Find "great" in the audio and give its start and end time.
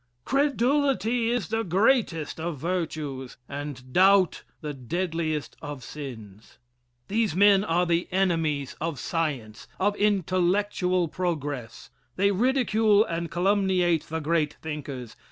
14.21-14.55